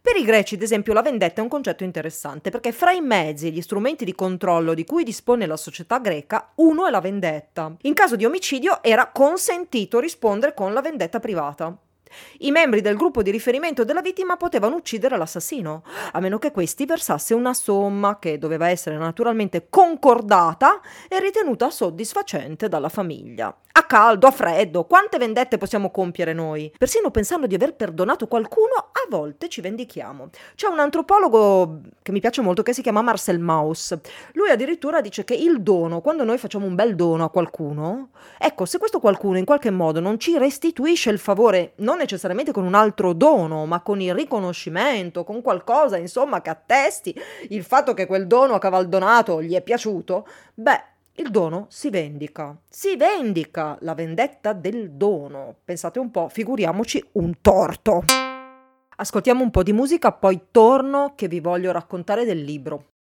Per 0.01 0.15
i 0.15 0.23
greci, 0.23 0.55
ad 0.55 0.61
esempio, 0.61 0.93
la 0.93 1.01
vendetta 1.01 1.41
è 1.41 1.43
un 1.43 1.49
concetto 1.49 1.83
interessante 1.83 2.49
perché 2.49 2.71
fra 2.71 2.91
i 2.91 3.01
mezzi 3.01 3.47
e 3.47 3.49
gli 3.51 3.61
strumenti 3.61 4.05
di 4.05 4.15
controllo 4.15 4.73
di 4.73 4.85
cui 4.85 5.03
dispone 5.03 5.45
la 5.45 5.57
società 5.57 5.99
greca, 5.99 6.51
uno 6.55 6.87
è 6.87 6.89
la 6.89 7.01
vendetta. 7.01 7.75
In 7.81 7.93
caso 7.93 8.15
di 8.15 8.25
omicidio 8.25 8.81
era 8.81 9.07
consentito 9.07 9.99
rispondere 9.99 10.53
con 10.53 10.73
la 10.73 10.81
vendetta 10.81 11.19
privata. 11.19 11.77
I 12.39 12.51
membri 12.51 12.79
del 12.79 12.95
gruppo 12.95 13.21
di 13.21 13.31
riferimento 13.31 13.83
della 13.83 13.99
vittima 13.99 14.37
potevano 14.37 14.77
uccidere 14.77 15.17
l'assassino, 15.17 15.83
a 16.13 16.19
meno 16.21 16.39
che 16.39 16.51
questi 16.51 16.85
versasse 16.85 17.33
una 17.33 17.53
somma 17.53 18.17
che 18.17 18.37
doveva 18.37 18.69
essere 18.69 18.95
naturalmente 18.95 19.67
concordata 19.69 20.79
e 21.09 21.19
ritenuta 21.19 21.69
soddisfacente 21.69 22.69
dalla 22.69 22.87
famiglia. 22.87 23.53
A 23.77 23.83
caldo, 23.83 24.25
a 24.25 24.31
freddo, 24.31 24.85
quante 24.85 25.19
vendette 25.19 25.59
possiamo 25.59 25.91
compiere 25.91 26.33
noi? 26.33 26.73
Persino 26.75 27.11
pensando 27.11 27.45
di 27.45 27.53
aver 27.53 27.75
perdonato 27.75 28.27
qualcuno, 28.27 28.73
a 28.75 29.05
volte 29.07 29.49
ci 29.49 29.61
vendichiamo. 29.61 30.29
C'è 30.55 30.65
un 30.65 30.79
antropologo 30.79 31.81
che 32.01 32.11
mi 32.11 32.19
piace 32.19 32.41
molto 32.41 32.63
che 32.63 32.73
si 32.73 32.81
chiama 32.81 33.03
Marcel 33.03 33.37
Mauss. 33.37 33.95
Lui 34.33 34.49
addirittura 34.49 34.99
dice 34.99 35.23
che 35.23 35.35
il 35.35 35.61
dono, 35.61 36.01
quando 36.01 36.23
noi 36.23 36.39
facciamo 36.39 36.65
un 36.65 36.73
bel 36.73 36.95
dono 36.95 37.23
a 37.23 37.29
qualcuno, 37.29 38.09
ecco, 38.39 38.65
se 38.65 38.79
questo 38.79 38.99
qualcuno 38.99 39.37
in 39.37 39.45
qualche 39.45 39.69
modo 39.69 39.99
non 39.99 40.17
ci 40.17 40.39
restituisce 40.39 41.11
il 41.11 41.19
favore, 41.19 41.73
non 41.75 41.97
necessariamente 41.97 42.51
con 42.51 42.65
un 42.65 42.73
altro 42.73 43.13
dono, 43.13 43.67
ma 43.67 43.81
con 43.81 44.01
il 44.01 44.15
riconoscimento, 44.15 45.23
con 45.23 45.43
qualcosa, 45.43 45.97
insomma, 45.97 46.41
che 46.41 46.49
attesti 46.49 47.15
il 47.49 47.63
fatto 47.63 47.93
che 47.93 48.07
quel 48.07 48.25
dono 48.25 48.57
che 48.57 48.65
aveva 48.65 48.81
donato 48.85 49.39
gli 49.39 49.53
è 49.53 49.61
piaciuto, 49.61 50.27
beh, 50.55 50.95
il 51.19 51.31
dono 51.31 51.65
si 51.69 51.89
vendica. 51.89 52.55
Si 52.69 52.95
vendica 52.95 53.77
la 53.81 53.93
vendetta 53.95 54.53
del 54.53 54.91
dono. 54.91 55.55
Pensate 55.63 55.99
un 55.99 56.11
po', 56.11 56.29
figuriamoci 56.29 57.03
un 57.13 57.41
torto. 57.41 58.03
Ascoltiamo 58.95 59.43
un 59.43 59.51
po' 59.51 59.63
di 59.63 59.73
musica, 59.73 60.11
poi 60.11 60.47
torno 60.51 61.13
che 61.15 61.27
vi 61.27 61.39
voglio 61.39 61.71
raccontare 61.71 62.23
del 62.23 62.43
libro. 62.43 62.96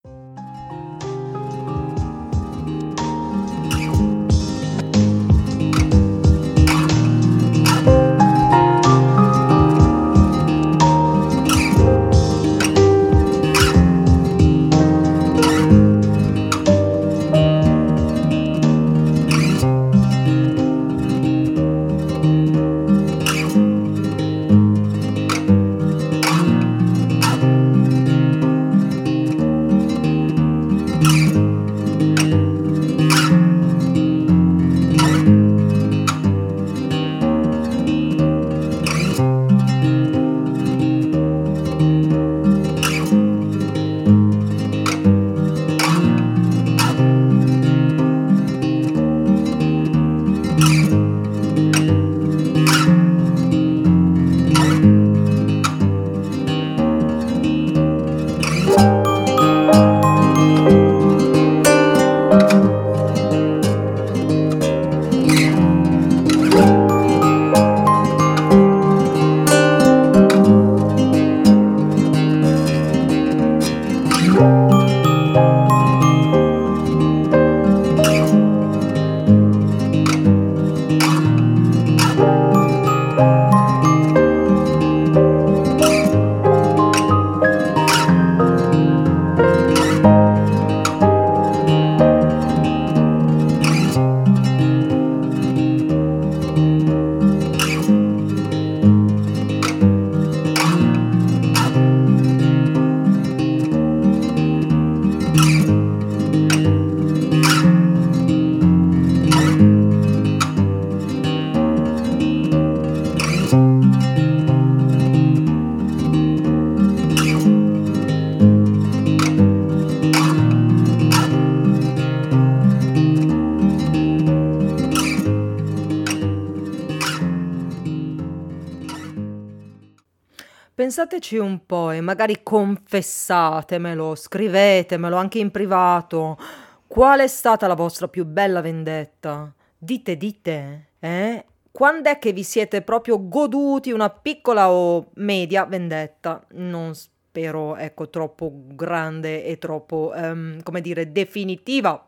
Pensateci 130.97 131.39
un 131.39 131.67
po' 131.67 131.91
e 131.91 132.01
magari 132.01 132.45
confessatemelo, 132.45 134.15
scrivetemelo 134.15 135.17
anche 135.17 135.41
in 135.41 135.51
privato. 135.51 136.39
Qual 136.87 137.19
è 137.19 137.27
stata 137.27 137.67
la 137.67 137.75
vostra 137.75 138.07
più 138.07 138.25
bella 138.25 138.61
vendetta? 138.61 139.53
Dite, 139.77 140.17
dite, 140.17 140.91
eh? 141.01 141.45
Quando 141.73 142.11
è 142.11 142.21
che 142.21 142.33
vi 142.33 142.45
siete 142.45 142.83
proprio 142.83 143.29
goduti 143.29 143.91
una 143.91 144.09
piccola 144.09 144.71
o 144.71 145.11
media 145.15 145.65
vendetta? 145.65 146.41
Non 146.51 146.95
spero, 146.95 147.75
ecco, 147.75 148.09
troppo 148.09 148.53
grande 148.55 149.45
e 149.45 149.59
troppo, 149.59 150.13
um, 150.15 150.63
come 150.63 150.81
dire, 150.81 151.11
definitiva. 151.11 152.05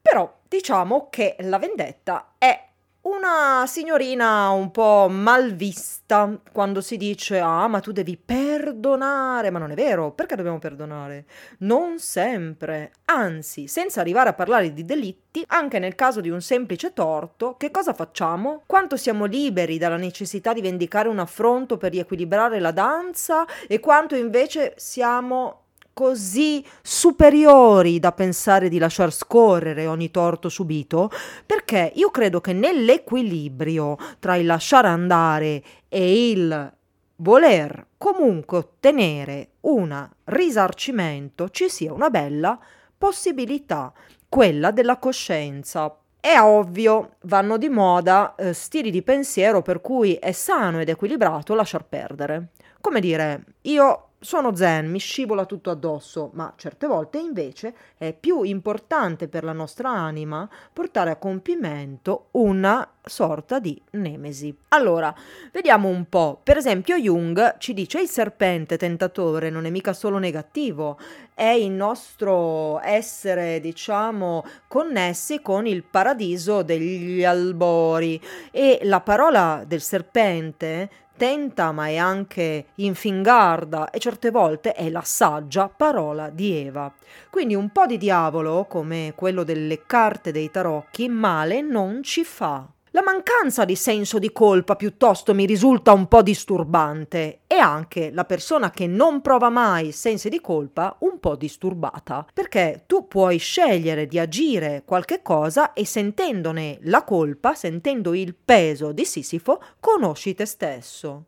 Però 0.00 0.38
diciamo 0.48 1.08
che 1.10 1.36
la 1.40 1.58
vendetta 1.58 2.32
è 2.38 2.68
una 3.02 3.64
signorina 3.66 4.50
un 4.50 4.70
po' 4.70 5.08
malvista 5.10 6.38
quando 6.52 6.80
si 6.80 6.96
dice 6.96 7.40
ah 7.40 7.66
ma 7.66 7.80
tu 7.80 7.90
devi 7.90 8.16
perdonare, 8.16 9.50
ma 9.50 9.58
non 9.58 9.72
è 9.72 9.74
vero, 9.74 10.12
perché 10.12 10.36
dobbiamo 10.36 10.58
perdonare? 10.58 11.24
Non 11.58 11.98
sempre, 11.98 12.92
anzi, 13.06 13.66
senza 13.66 14.00
arrivare 14.00 14.28
a 14.28 14.34
parlare 14.34 14.72
di 14.72 14.84
delitti, 14.84 15.42
anche 15.48 15.78
nel 15.78 15.94
caso 15.94 16.20
di 16.20 16.30
un 16.30 16.40
semplice 16.40 16.92
torto, 16.92 17.56
che 17.56 17.70
cosa 17.70 17.92
facciamo? 17.92 18.62
Quanto 18.66 18.96
siamo 18.96 19.24
liberi 19.24 19.78
dalla 19.78 19.96
necessità 19.96 20.52
di 20.52 20.60
vendicare 20.60 21.08
un 21.08 21.18
affronto 21.18 21.76
per 21.76 21.92
riequilibrare 21.92 22.60
la 22.60 22.70
danza 22.70 23.46
e 23.66 23.80
quanto 23.80 24.14
invece 24.14 24.74
siamo 24.76 25.61
così 25.92 26.64
superiori 26.80 27.98
da 27.98 28.12
pensare 28.12 28.68
di 28.68 28.78
lasciar 28.78 29.12
scorrere 29.12 29.86
ogni 29.86 30.10
torto 30.10 30.48
subito, 30.48 31.10
perché 31.44 31.92
io 31.94 32.10
credo 32.10 32.40
che 32.40 32.52
nell'equilibrio 32.52 33.96
tra 34.18 34.36
il 34.36 34.46
lasciare 34.46 34.88
andare 34.88 35.62
e 35.88 36.30
il 36.30 36.72
voler 37.16 37.86
comunque 37.96 38.58
ottenere 38.58 39.50
un 39.60 40.08
risarcimento 40.24 41.50
ci 41.50 41.68
sia 41.68 41.92
una 41.92 42.10
bella 42.10 42.58
possibilità, 42.96 43.92
quella 44.28 44.70
della 44.70 44.98
coscienza. 44.98 45.96
È 46.18 46.38
ovvio, 46.38 47.16
vanno 47.22 47.56
di 47.58 47.68
moda 47.68 48.34
eh, 48.36 48.52
stili 48.52 48.90
di 48.90 49.02
pensiero 49.02 49.60
per 49.60 49.80
cui 49.80 50.14
è 50.14 50.30
sano 50.32 50.80
ed 50.80 50.88
equilibrato 50.88 51.54
lasciar 51.54 51.84
perdere. 51.84 52.50
Come 52.80 53.00
dire, 53.00 53.44
io 53.62 54.11
sono 54.22 54.54
zen, 54.54 54.88
mi 54.88 55.00
scivola 55.00 55.44
tutto 55.44 55.70
addosso, 55.70 56.30
ma 56.34 56.54
certe 56.56 56.86
volte 56.86 57.18
invece 57.18 57.74
è 57.98 58.14
più 58.18 58.42
importante 58.42 59.26
per 59.26 59.42
la 59.42 59.52
nostra 59.52 59.90
anima 59.90 60.48
portare 60.72 61.10
a 61.10 61.16
compimento 61.16 62.28
una 62.32 62.88
sorta 63.04 63.58
di 63.58 63.80
nemesi. 63.90 64.56
Allora, 64.68 65.12
vediamo 65.50 65.88
un 65.88 66.08
po'. 66.08 66.38
Per 66.40 66.56
esempio, 66.56 66.96
Jung 66.96 67.58
ci 67.58 67.74
dice 67.74 68.00
il 68.00 68.08
serpente 68.08 68.78
tentatore 68.78 69.50
non 69.50 69.66
è 69.66 69.70
mica 69.70 69.92
solo 69.92 70.18
negativo, 70.18 70.98
è 71.34 71.48
il 71.48 71.72
nostro 71.72 72.80
essere, 72.80 73.58
diciamo, 73.58 74.44
connessi 74.68 75.42
con 75.42 75.66
il 75.66 75.82
paradiso 75.82 76.62
degli 76.62 77.24
albori 77.24 78.20
e 78.52 78.80
la 78.84 79.00
parola 79.00 79.64
del 79.66 79.80
serpente 79.80 80.88
attenta 81.14 81.72
ma 81.72 81.86
è 81.86 81.96
anche 81.96 82.66
infingarda 82.76 83.90
e 83.90 83.98
certe 83.98 84.30
volte 84.30 84.72
è 84.72 84.88
la 84.90 85.02
saggia 85.04 85.68
parola 85.68 86.30
di 86.30 86.52
Eva. 86.52 86.92
Quindi 87.30 87.54
un 87.54 87.68
po' 87.70 87.86
di 87.86 87.98
diavolo, 87.98 88.64
come 88.68 89.12
quello 89.14 89.44
delle 89.44 89.82
carte 89.86 90.32
dei 90.32 90.50
tarocchi, 90.50 91.08
male 91.08 91.60
non 91.60 92.02
ci 92.02 92.24
fa. 92.24 92.66
La 92.94 93.02
mancanza 93.02 93.64
di 93.64 93.74
senso 93.74 94.18
di 94.18 94.32
colpa 94.32 94.76
piuttosto 94.76 95.32
mi 95.32 95.46
risulta 95.46 95.94
un 95.94 96.08
po' 96.08 96.20
disturbante 96.20 97.40
e 97.46 97.54
anche 97.54 98.10
la 98.12 98.26
persona 98.26 98.70
che 98.70 98.86
non 98.86 99.22
prova 99.22 99.48
mai 99.48 99.92
sensi 99.92 100.28
di 100.28 100.42
colpa 100.42 100.96
un 100.98 101.18
po' 101.18 101.34
disturbata, 101.34 102.26
perché 102.34 102.84
tu 102.86 103.08
puoi 103.08 103.38
scegliere 103.38 104.06
di 104.06 104.18
agire 104.18 104.82
qualche 104.84 105.22
cosa 105.22 105.72
e 105.72 105.86
sentendone 105.86 106.80
la 106.82 107.02
colpa, 107.02 107.54
sentendo 107.54 108.12
il 108.12 108.34
peso 108.34 108.92
di 108.92 109.06
Sisifo, 109.06 109.62
conosci 109.80 110.34
te 110.34 110.44
stesso. 110.44 111.24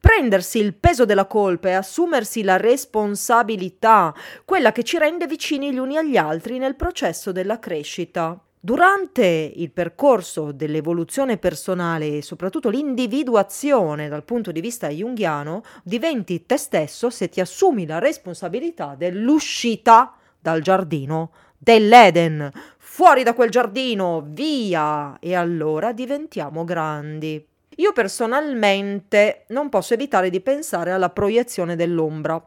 Prendersi 0.00 0.58
il 0.58 0.74
peso 0.74 1.04
della 1.04 1.26
colpa 1.26 1.68
e 1.68 1.74
assumersi 1.74 2.42
la 2.42 2.56
responsabilità, 2.56 4.12
quella 4.44 4.72
che 4.72 4.82
ci 4.82 4.98
rende 4.98 5.28
vicini 5.28 5.72
gli 5.72 5.78
uni 5.78 5.96
agli 5.96 6.16
altri 6.16 6.58
nel 6.58 6.74
processo 6.74 7.30
della 7.30 7.60
crescita. 7.60 8.36
Durante 8.62 9.24
il 9.24 9.70
percorso 9.70 10.52
dell'evoluzione 10.52 11.38
personale 11.38 12.18
e 12.18 12.22
soprattutto 12.22 12.68
l'individuazione 12.68 14.10
dal 14.10 14.22
punto 14.22 14.52
di 14.52 14.60
vista 14.60 14.88
junghiano, 14.90 15.62
diventi 15.82 16.44
te 16.44 16.58
stesso 16.58 17.08
se 17.08 17.30
ti 17.30 17.40
assumi 17.40 17.86
la 17.86 17.98
responsabilità 17.98 18.96
dell'uscita 18.98 20.14
dal 20.38 20.60
giardino 20.60 21.32
dell'Eden. 21.56 22.52
Fuori 22.76 23.22
da 23.22 23.32
quel 23.32 23.48
giardino, 23.48 24.26
via! 24.28 25.16
E 25.20 25.34
allora 25.34 25.94
diventiamo 25.94 26.62
grandi. 26.62 27.42
Io 27.76 27.92
personalmente 27.94 29.44
non 29.48 29.70
posso 29.70 29.94
evitare 29.94 30.28
di 30.28 30.42
pensare 30.42 30.90
alla 30.90 31.08
proiezione 31.08 31.76
dell'ombra 31.76 32.46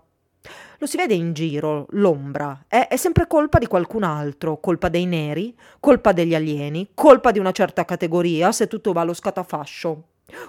lo 0.84 0.90
si 0.90 0.98
vede 0.98 1.14
in 1.14 1.32
giro, 1.32 1.86
l'ombra, 1.92 2.66
è, 2.68 2.88
è 2.90 2.98
sempre 2.98 3.26
colpa 3.26 3.58
di 3.58 3.68
qualcun 3.68 4.04
altro, 4.04 4.60
colpa 4.60 4.90
dei 4.90 5.06
neri, 5.06 5.56
colpa 5.80 6.12
degli 6.12 6.36
alieni, 6.36 6.90
colpa 6.94 7.32
di 7.32 7.40
una 7.40 7.52
certa 7.52 7.86
categoria 7.86 8.52
se 8.52 8.68
tutto 8.68 8.92
va 8.92 9.00
allo 9.02 9.14
scatafascio, 9.14 10.04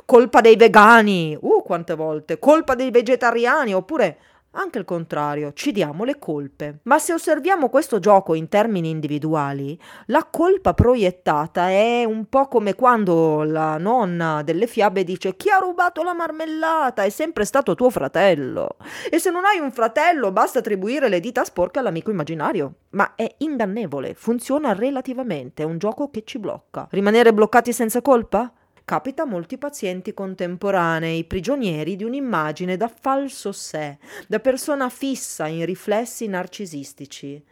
colpa 0.04 0.40
dei 0.40 0.56
vegani, 0.56 1.38
uh 1.40 1.62
quante 1.62 1.94
volte, 1.94 2.40
colpa 2.40 2.74
dei 2.74 2.90
vegetariani 2.90 3.74
oppure 3.74 4.18
anche 4.54 4.78
il 4.78 4.84
contrario, 4.84 5.52
ci 5.52 5.72
diamo 5.72 6.04
le 6.04 6.18
colpe. 6.18 6.80
Ma 6.84 6.98
se 6.98 7.12
osserviamo 7.12 7.68
questo 7.68 7.98
gioco 7.98 8.34
in 8.34 8.48
termini 8.48 8.90
individuali, 8.90 9.78
la 10.06 10.26
colpa 10.30 10.74
proiettata 10.74 11.68
è 11.68 12.04
un 12.04 12.28
po' 12.28 12.48
come 12.48 12.74
quando 12.74 13.42
la 13.42 13.78
nonna 13.78 14.42
delle 14.42 14.66
fiabe 14.66 15.04
dice 15.04 15.36
chi 15.36 15.50
ha 15.50 15.58
rubato 15.58 16.02
la 16.02 16.14
marmellata 16.14 17.02
è 17.02 17.10
sempre 17.10 17.44
stato 17.44 17.74
tuo 17.74 17.90
fratello. 17.90 18.76
E 19.10 19.18
se 19.18 19.30
non 19.30 19.44
hai 19.44 19.58
un 19.58 19.72
fratello 19.72 20.32
basta 20.32 20.60
attribuire 20.60 21.08
le 21.08 21.20
dita 21.20 21.44
sporche 21.44 21.78
all'amico 21.78 22.10
immaginario. 22.10 22.74
Ma 22.90 23.14
è 23.14 23.34
ingannevole, 23.38 24.14
funziona 24.14 24.72
relativamente, 24.72 25.62
è 25.62 25.66
un 25.66 25.78
gioco 25.78 26.10
che 26.10 26.22
ci 26.24 26.38
blocca. 26.38 26.86
Rimanere 26.90 27.32
bloccati 27.32 27.72
senza 27.72 28.00
colpa? 28.00 28.52
Capita 28.84 29.22
a 29.22 29.26
molti 29.26 29.58
pazienti 29.58 30.12
contemporanei, 30.12 31.24
prigionieri 31.24 31.96
di 31.96 32.04
un'immagine 32.04 32.76
da 32.76 32.88
falso 32.88 33.52
sé, 33.52 33.98
da 34.26 34.40
persona 34.40 34.88
fissa 34.88 35.46
in 35.46 35.64
riflessi 35.64 36.26
narcisistici. 36.26 37.42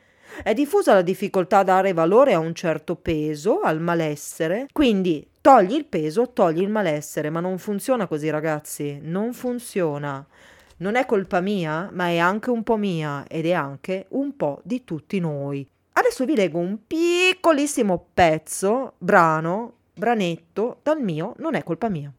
È 0.42 0.54
diffusa 0.54 0.94
la 0.94 1.02
difficoltà 1.02 1.58
a 1.58 1.64
dare 1.64 1.92
valore 1.92 2.32
a 2.32 2.38
un 2.38 2.54
certo 2.54 2.96
peso, 2.96 3.60
al 3.60 3.80
malessere, 3.80 4.66
quindi 4.72 5.26
togli 5.40 5.74
il 5.74 5.84
peso, 5.84 6.32
togli 6.32 6.62
il 6.62 6.70
malessere, 6.70 7.28
ma 7.28 7.40
non 7.40 7.58
funziona 7.58 8.06
così 8.06 8.30
ragazzi, 8.30 8.98
non 9.02 9.32
funziona. 9.32 10.26
Non 10.78 10.94
è 10.96 11.06
colpa 11.06 11.40
mia, 11.40 11.90
ma 11.92 12.08
è 12.08 12.18
anche 12.18 12.50
un 12.50 12.62
po' 12.62 12.76
mia 12.76 13.24
ed 13.28 13.46
è 13.46 13.52
anche 13.52 14.06
un 14.10 14.36
po' 14.36 14.60
di 14.64 14.84
tutti 14.84 15.20
noi. 15.20 15.68
Adesso 15.92 16.24
vi 16.24 16.34
leggo 16.34 16.58
un 16.58 16.78
piccolissimo 16.86 18.06
pezzo, 18.14 18.94
brano, 18.98 19.74
branetto 19.94 20.78
dal 20.82 21.00
mio 21.02 21.34
non 21.38 21.54
è 21.54 21.62
colpa 21.62 21.88
mia. 21.88 22.12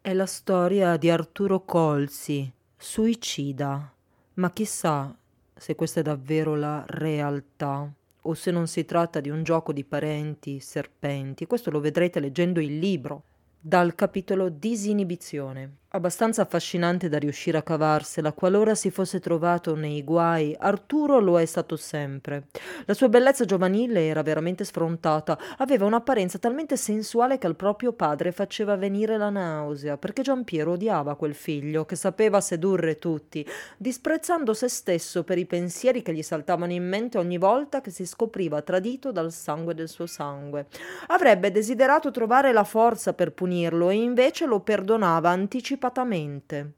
È 0.00 0.14
la 0.14 0.26
storia 0.26 0.96
di 0.96 1.10
Arturo 1.10 1.64
Colzi, 1.64 2.50
suicida, 2.76 3.92
ma 4.34 4.50
chissà 4.52 5.14
se 5.54 5.74
questa 5.74 6.00
è 6.00 6.02
davvero 6.02 6.54
la 6.54 6.84
realtà 6.86 7.92
o 8.22 8.34
se 8.34 8.50
non 8.50 8.66
si 8.66 8.84
tratta 8.84 9.20
di 9.20 9.28
un 9.28 9.42
gioco 9.42 9.72
di 9.72 9.84
parenti, 9.84 10.60
serpenti. 10.60 11.46
Questo 11.46 11.70
lo 11.70 11.80
vedrete 11.80 12.20
leggendo 12.20 12.60
il 12.60 12.78
libro 12.78 13.24
dal 13.60 13.94
capitolo 13.94 14.48
Disinibizione. 14.48 15.76
Abbastanza 15.98 16.42
affascinante 16.42 17.08
da 17.08 17.18
riuscire 17.18 17.58
a 17.58 17.62
cavarsela, 17.62 18.30
qualora 18.30 18.76
si 18.76 18.88
fosse 18.88 19.18
trovato 19.18 19.74
nei 19.74 20.04
guai, 20.04 20.54
Arturo 20.56 21.18
lo 21.18 21.40
è 21.40 21.44
stato 21.44 21.74
sempre. 21.74 22.44
La 22.84 22.94
sua 22.94 23.08
bellezza 23.08 23.44
giovanile 23.44 24.06
era 24.06 24.22
veramente 24.22 24.62
sfrontata, 24.62 25.36
aveva 25.56 25.86
un'apparenza 25.86 26.38
talmente 26.38 26.76
sensuale 26.76 27.36
che 27.36 27.48
al 27.48 27.56
proprio 27.56 27.92
padre 27.92 28.30
faceva 28.30 28.76
venire 28.76 29.16
la 29.16 29.30
nausea, 29.30 29.98
perché 29.98 30.22
Giampiero 30.22 30.70
odiava 30.70 31.16
quel 31.16 31.34
figlio 31.34 31.84
che 31.84 31.96
sapeva 31.96 32.40
sedurre 32.40 32.94
tutti, 32.94 33.44
disprezzando 33.76 34.54
se 34.54 34.68
stesso 34.68 35.24
per 35.24 35.36
i 35.36 35.46
pensieri 35.46 36.02
che 36.02 36.14
gli 36.14 36.22
saltavano 36.22 36.70
in 36.70 36.88
mente 36.88 37.18
ogni 37.18 37.38
volta 37.38 37.80
che 37.80 37.90
si 37.90 38.06
scopriva 38.06 38.62
tradito 38.62 39.10
dal 39.10 39.32
sangue 39.32 39.74
del 39.74 39.88
suo 39.88 40.06
sangue. 40.06 40.66
Avrebbe 41.08 41.50
desiderato 41.50 42.12
trovare 42.12 42.52
la 42.52 42.62
forza 42.62 43.14
per 43.14 43.32
punirlo 43.32 43.90
e 43.90 43.96
invece 43.96 44.46
lo 44.46 44.60
perdonava 44.60 45.30
anticipatamente 45.30 45.86
anticipatamente. 45.88 46.77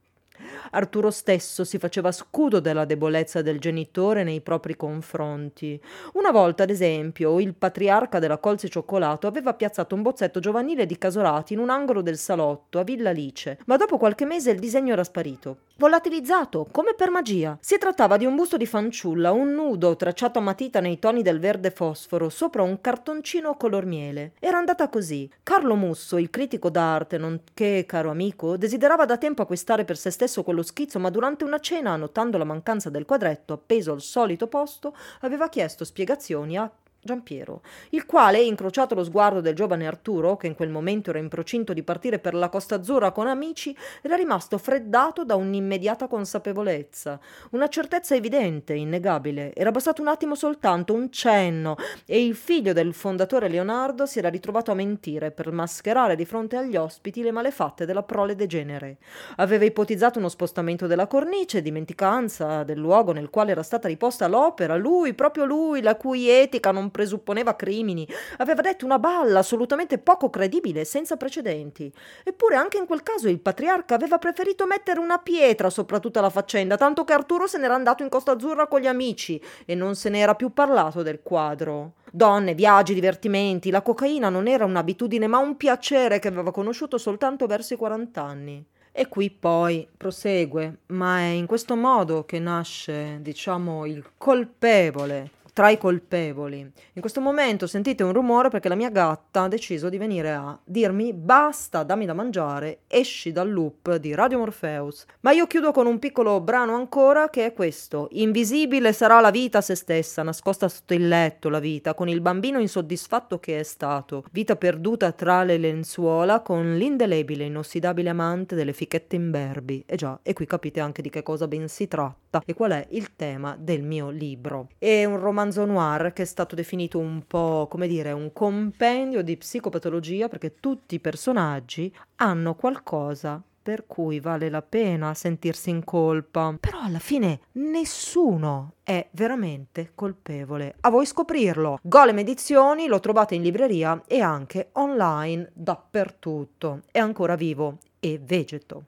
Arturo 0.71 1.11
stesso 1.11 1.63
si 1.63 1.77
faceva 1.77 2.11
scudo 2.11 2.59
della 2.59 2.85
debolezza 2.85 3.41
del 3.41 3.59
genitore 3.59 4.23
nei 4.23 4.41
propri 4.41 4.75
confronti. 4.75 5.79
Una 6.13 6.31
volta, 6.31 6.63
ad 6.63 6.69
esempio, 6.69 7.39
il 7.39 7.53
patriarca 7.53 8.19
della 8.19 8.37
Colzi 8.37 8.69
Cioccolato 8.69 9.27
aveva 9.27 9.53
piazzato 9.53 9.95
un 9.95 10.01
bozzetto 10.01 10.39
giovanile 10.39 10.85
di 10.85 10.97
Casolati 10.97 11.53
in 11.53 11.59
un 11.59 11.69
angolo 11.69 12.01
del 12.01 12.17
salotto 12.17 12.79
a 12.79 12.83
Villa 12.83 13.09
Alice, 13.09 13.59
ma 13.65 13.75
dopo 13.75 13.97
qualche 13.97 14.25
mese 14.25 14.51
il 14.51 14.59
disegno 14.59 14.93
era 14.93 15.03
sparito. 15.03 15.57
Volatilizzato, 15.81 16.67
come 16.71 16.93
per 16.93 17.09
magia. 17.09 17.57
Si 17.59 17.79
trattava 17.79 18.17
di 18.17 18.25
un 18.25 18.35
busto 18.35 18.55
di 18.55 18.67
fanciulla, 18.67 19.31
un 19.31 19.55
nudo 19.55 19.95
tracciato 19.95 20.37
a 20.37 20.41
matita 20.43 20.79
nei 20.79 20.99
toni 20.99 21.23
del 21.23 21.39
verde 21.39 21.71
fosforo 21.71 22.29
sopra 22.29 22.61
un 22.61 22.79
cartoncino 22.79 23.55
color 23.55 23.85
miele. 23.85 24.33
Era 24.39 24.59
andata 24.59 24.89
così. 24.89 25.27
Carlo 25.41 25.73
Musso, 25.73 26.19
il 26.19 26.29
critico 26.29 26.69
d'arte, 26.69 27.17
nonché 27.17 27.85
caro 27.87 28.11
amico, 28.11 28.57
desiderava 28.57 29.05
da 29.05 29.17
tempo 29.17 29.41
acquistare 29.41 29.83
per 29.83 29.97
se 29.97 30.11
stesso 30.11 30.30
quello 30.43 30.63
schizzo, 30.63 30.99
ma 30.99 31.09
durante 31.09 31.43
una 31.43 31.59
cena, 31.59 31.95
notando 31.97 32.37
la 32.37 32.45
mancanza 32.45 32.89
del 32.89 33.05
quadretto 33.05 33.53
appeso 33.53 33.91
al 33.91 34.01
solito 34.01 34.47
posto, 34.47 34.95
aveva 35.19 35.49
chiesto 35.49 35.83
spiegazioni 35.83 36.57
a 36.57 36.71
Giampiero, 37.03 37.63
il 37.89 38.05
quale, 38.05 38.39
incrociato 38.43 38.93
lo 38.93 39.03
sguardo 39.03 39.41
del 39.41 39.55
giovane 39.55 39.87
Arturo, 39.87 40.37
che 40.37 40.45
in 40.45 40.53
quel 40.53 40.69
momento 40.69 41.09
era 41.09 41.17
in 41.17 41.29
procinto 41.29 41.73
di 41.73 41.81
partire 41.81 42.19
per 42.19 42.35
la 42.35 42.47
Costa 42.47 42.75
Azzurra 42.75 43.11
con 43.11 43.25
amici, 43.25 43.75
era 44.03 44.15
rimasto 44.15 44.59
freddato 44.59 45.25
da 45.25 45.33
un'immediata 45.33 46.07
consapevolezza, 46.07 47.19
una 47.51 47.67
certezza 47.69 48.13
evidente, 48.13 48.75
innegabile. 48.75 49.51
Era 49.55 49.71
bastato 49.71 50.03
un 50.03 50.09
attimo 50.09 50.35
soltanto, 50.35 50.93
un 50.93 51.11
cenno, 51.11 51.75
e 52.05 52.23
il 52.23 52.35
figlio 52.35 52.71
del 52.71 52.93
fondatore 52.93 53.47
Leonardo 53.47 54.05
si 54.05 54.19
era 54.19 54.29
ritrovato 54.29 54.69
a 54.69 54.75
mentire 54.75 55.31
per 55.31 55.51
mascherare 55.51 56.15
di 56.15 56.25
fronte 56.25 56.55
agli 56.55 56.75
ospiti 56.75 57.23
le 57.23 57.31
malefatte 57.31 57.87
della 57.87 58.03
prole 58.03 58.35
degenere. 58.35 58.97
Aveva 59.37 59.65
ipotizzato 59.65 60.19
uno 60.19 60.29
spostamento 60.29 60.85
della 60.85 61.07
cornice, 61.07 61.63
dimenticanza 61.63 62.61
del 62.61 62.77
luogo 62.77 63.11
nel 63.11 63.31
quale 63.31 63.49
era 63.49 63.63
stata 63.63 63.87
riposta 63.87 64.27
l'opera, 64.27 64.75
lui, 64.75 65.15
proprio 65.15 65.45
lui, 65.45 65.81
la 65.81 65.95
cui 65.95 66.29
etica 66.29 66.69
non 66.69 66.89
presupponeva 66.91 67.55
crimini. 67.55 68.07
Aveva 68.37 68.61
detto 68.61 68.85
una 68.85 68.99
balla 68.99 69.39
assolutamente 69.39 69.97
poco 69.97 70.29
credibile, 70.29 70.85
senza 70.85 71.17
precedenti. 71.17 71.91
Eppure 72.23 72.55
anche 72.55 72.77
in 72.77 72.85
quel 72.85 73.01
caso 73.01 73.27
il 73.27 73.39
patriarca 73.39 73.95
aveva 73.95 74.17
preferito 74.17 74.67
mettere 74.67 74.99
una 74.99 75.17
pietra 75.17 75.69
sopra 75.69 75.99
tutta 75.99 76.21
la 76.21 76.29
faccenda, 76.29 76.77
tanto 76.77 77.03
che 77.03 77.13
Arturo 77.13 77.47
se 77.47 77.57
n'era 77.57 77.73
andato 77.73 78.03
in 78.03 78.09
Costa 78.09 78.33
Azzurra 78.33 78.67
con 78.67 78.81
gli 78.81 78.87
amici 78.87 79.41
e 79.65 79.73
non 79.73 79.95
se 79.95 80.09
n'era 80.09 80.35
più 80.35 80.53
parlato 80.53 81.01
del 81.01 81.21
quadro. 81.23 81.93
Donne, 82.11 82.53
viaggi, 82.53 82.93
divertimenti, 82.93 83.71
la 83.71 83.81
cocaina 83.81 84.29
non 84.29 84.47
era 84.47 84.65
un'abitudine 84.65 85.27
ma 85.27 85.37
un 85.37 85.55
piacere 85.55 86.19
che 86.19 86.27
aveva 86.27 86.51
conosciuto 86.51 86.97
soltanto 86.97 87.47
verso 87.47 87.73
i 87.73 87.77
40 87.77 88.21
anni. 88.21 88.65
E 88.93 89.07
qui 89.07 89.31
poi 89.31 89.87
prosegue, 89.95 90.79
ma 90.87 91.19
è 91.19 91.27
in 91.27 91.45
questo 91.45 91.77
modo 91.77 92.25
che 92.25 92.39
nasce, 92.39 93.19
diciamo, 93.21 93.85
il 93.85 94.03
colpevole 94.17 95.31
tra 95.61 95.69
i 95.69 95.77
colpevoli. 95.77 96.57
In 96.57 97.01
questo 97.01 97.21
momento 97.21 97.67
sentite 97.67 98.01
un 98.01 98.13
rumore 98.13 98.49
perché 98.49 98.67
la 98.67 98.73
mia 98.73 98.89
gatta 98.89 99.43
ha 99.43 99.47
deciso 99.47 99.89
di 99.89 99.99
venire 99.99 100.31
a 100.31 100.59
dirmi 100.63 101.13
basta, 101.13 101.83
dammi 101.83 102.07
da 102.07 102.15
mangiare, 102.15 102.79
esci 102.87 103.31
dal 103.31 103.51
loop 103.51 103.97
di 103.97 104.15
Radio 104.15 104.39
Morpheus. 104.39 105.05
Ma 105.19 105.29
io 105.29 105.45
chiudo 105.45 105.71
con 105.71 105.85
un 105.85 105.99
piccolo 105.99 106.41
brano 106.41 106.73
ancora 106.73 107.29
che 107.29 107.45
è 107.45 107.53
questo. 107.53 108.07
Invisibile 108.13 108.91
sarà 108.91 109.19
la 109.19 109.29
vita 109.29 109.59
a 109.59 109.61
se 109.61 109.75
stessa, 109.75 110.23
nascosta 110.23 110.67
sotto 110.67 110.95
il 110.95 111.07
letto 111.07 111.47
la 111.47 111.59
vita, 111.59 111.93
con 111.93 112.09
il 112.09 112.21
bambino 112.21 112.57
insoddisfatto 112.57 113.37
che 113.37 113.59
è 113.59 113.63
stato, 113.63 114.23
vita 114.31 114.55
perduta 114.55 115.11
tra 115.11 115.43
le 115.43 115.59
lenzuola 115.59 116.39
con 116.39 116.75
l'indelebile, 116.75 117.43
inossidabile 117.43 118.09
amante 118.09 118.55
delle 118.55 118.73
fichette 118.73 119.15
imberbi. 119.15 119.83
E 119.85 119.95
già, 119.95 120.19
e 120.23 120.33
qui 120.33 120.47
capite 120.47 120.79
anche 120.79 121.03
di 121.03 121.11
che 121.11 121.21
cosa 121.21 121.47
ben 121.47 121.67
si 121.67 121.87
tratta 121.87 122.20
e 122.45 122.53
qual 122.53 122.71
è 122.71 122.87
il 122.91 123.15
tema 123.15 123.55
del 123.59 123.83
mio 123.83 124.09
libro. 124.09 124.69
È 124.77 125.03
un 125.05 125.19
romanzo 125.19 125.65
noir 125.65 126.13
che 126.13 126.21
è 126.21 126.25
stato 126.25 126.55
definito 126.55 126.99
un 126.99 127.23
po', 127.27 127.67
come 127.69 127.87
dire, 127.87 128.11
un 128.11 128.31
compendio 128.31 129.21
di 129.21 129.37
psicopatologia 129.37 130.27
perché 130.27 130.55
tutti 130.59 130.95
i 130.95 130.99
personaggi 130.99 131.93
hanno 132.15 132.55
qualcosa 132.55 133.41
per 133.61 133.85
cui 133.85 134.19
vale 134.19 134.49
la 134.49 134.61
pena 134.61 135.13
sentirsi 135.13 135.69
in 135.69 135.83
colpa. 135.83 136.55
Però 136.59 136.79
alla 136.81 136.99
fine 136.99 137.41
nessuno 137.53 138.73
è 138.83 139.07
veramente 139.11 139.91
colpevole. 139.93 140.75
A 140.81 140.89
voi 140.89 141.05
scoprirlo. 141.05 141.79
Golem 141.81 142.17
Edizioni 142.19 142.87
lo 142.87 142.99
trovate 142.99 143.35
in 143.35 143.43
libreria 143.43 144.01
e 144.07 144.19
anche 144.19 144.69
online 144.73 145.51
dappertutto. 145.53 146.81
È 146.91 146.99
ancora 146.99 147.35
vivo 147.35 147.77
e 147.99 148.19
vegeto. 148.21 148.85